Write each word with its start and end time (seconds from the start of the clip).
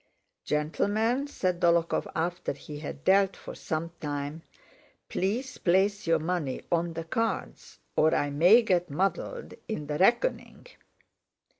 "Gentlemen," 0.45 1.27
said 1.27 1.59
Dólokhov 1.59 2.11
after 2.15 2.53
he 2.53 2.79
had 2.79 3.03
dealt 3.03 3.37
for 3.37 3.53
some 3.53 3.91
time. 4.01 4.41
"Please 5.09 5.59
place 5.59 6.07
your 6.07 6.17
money 6.17 6.63
on 6.71 6.93
the 6.93 7.03
cards 7.03 7.77
or 7.95 8.15
I 8.15 8.31
may 8.31 8.63
get 8.63 8.89
muddled 8.89 9.53
in 9.67 9.85
the 9.85 9.99
reckoning." 9.99 10.65